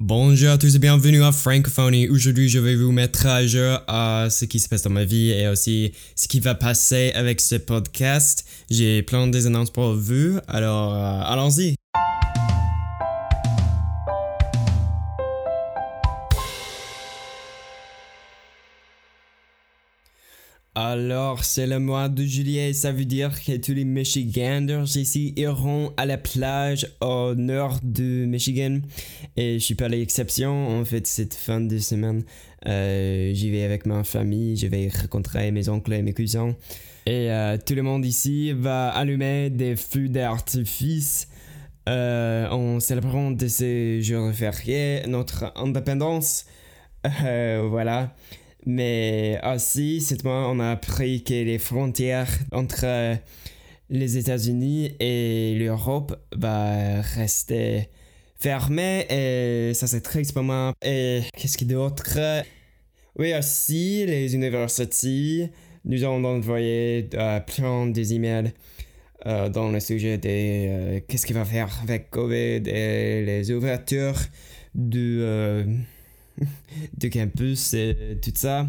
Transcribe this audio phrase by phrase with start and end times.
[0.00, 2.08] Bonjour à tous et bienvenue à Francophonie.
[2.08, 5.32] Aujourd'hui, je vais vous mettre à jour à ce qui se passe dans ma vie
[5.32, 8.46] et aussi ce qui va passer avec ce podcast.
[8.70, 11.77] J'ai plein des annonces pour vous, alors euh, allons-y.
[20.74, 25.92] Alors, c'est le mois de juillet, ça veut dire que tous les Michiganders ici iront
[25.96, 28.80] à la plage au nord de Michigan.
[29.36, 32.22] Et je suis pas l'exception, en fait, cette fin de semaine,
[32.66, 36.54] euh, j'y vais avec ma famille, je vais rencontrer mes oncles et mes cousins.
[37.06, 41.28] Et euh, tout le monde ici va allumer des feux d'artifice
[41.88, 46.46] euh, en célébrant de ces jours fériés notre indépendance.
[47.70, 48.14] Voilà.
[48.70, 53.16] Mais aussi, cette mois, on a appris que les frontières entre
[53.88, 57.88] les États-Unis et l'Europe va rester
[58.38, 60.74] fermées et ça c'est très moi.
[60.82, 62.18] Et qu'est-ce qu'il y a d'autre?
[63.18, 65.50] Oui, aussi, les universités
[65.86, 68.52] nous ont envoyé euh, plein des emails
[69.24, 74.20] euh, dans le sujet de euh, qu'est-ce qu'il va faire avec COVID et les ouvertures
[74.74, 75.22] du
[76.96, 78.66] de campus et tout ça.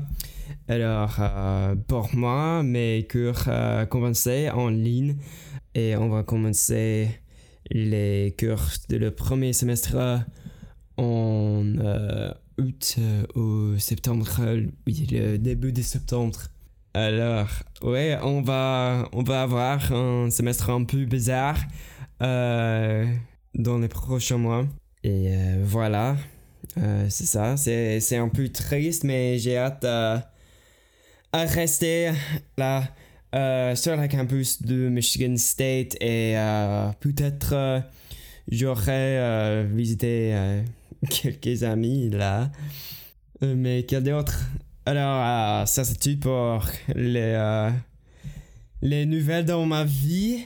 [0.68, 5.16] Alors, euh, pour moi, mes cours euh, commencent en ligne
[5.74, 7.10] et on va commencer
[7.72, 9.96] les cours de le premier semestre
[10.98, 12.98] en euh, août
[13.36, 14.28] ou septembre,
[14.86, 16.40] oui, le début de septembre.
[16.94, 17.50] Alors,
[17.84, 21.60] ouais, on va, on va avoir un semestre un peu bizarre
[22.20, 24.66] dans les prochains mois.
[25.04, 25.32] Et
[25.64, 26.18] voilà.
[26.78, 30.18] Euh, c'est ça, c'est un peu triste, mais j'ai hâte euh,
[31.34, 32.12] à rester
[32.58, 32.84] là
[33.36, 36.36] euh, sur le campus de Michigan State et
[37.00, 37.84] peut-être
[38.52, 40.62] j'aurais visité
[41.10, 42.52] quelques amis là.
[43.42, 44.40] Mais quel d'autre?
[44.86, 47.72] Alors, ça c'est tout pour les,
[48.82, 50.46] les nouvelles dans ma vie?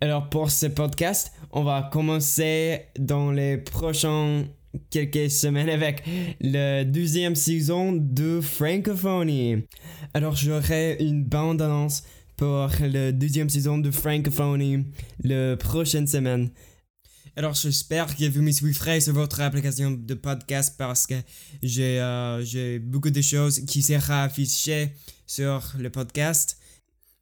[0.00, 4.44] Alors pour ce podcast, on va commencer dans les prochains
[4.90, 6.02] quelques semaines avec
[6.40, 9.64] la deuxième saison de Francophonie.
[10.12, 12.02] Alors j'aurai une bande annonce
[12.36, 14.84] pour la deuxième saison de Francophonie
[15.22, 16.50] la prochaine semaine.
[17.36, 21.14] Alors j'espère que vous me suivrez sur votre application de podcast parce que
[21.62, 24.92] j'ai euh, beaucoup de choses qui seront affichées
[25.26, 26.58] sur le podcast.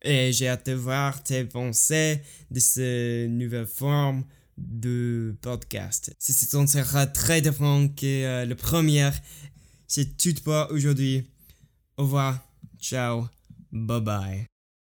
[0.04, 2.20] Et j'ai hâte de voir tes pensées
[2.50, 4.24] de cette nouvelle forme
[4.58, 6.14] de podcast.
[6.18, 9.10] Ce sera très différent que euh, le premier.
[9.86, 11.26] C'est tout pour aujourd'hui.
[11.96, 12.38] Au revoir.
[12.80, 13.28] Ciao.
[13.72, 14.51] Bye bye.